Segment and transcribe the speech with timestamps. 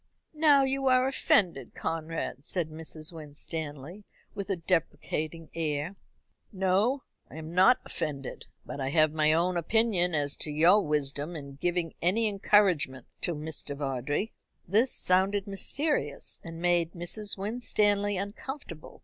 [0.33, 3.13] "Now you are offended, Conrad," said Mrs.
[3.13, 5.95] Winstanley, with a deprecating air.
[6.51, 11.35] "No, I am not offended; but I have my own opinion as to your wisdom
[11.35, 13.77] in giving any encouragement to Mr.
[13.77, 14.33] Vawdrey."
[14.67, 17.37] This sounded mysterious, and made Mrs.
[17.37, 18.99] Winstanley uncomfortable.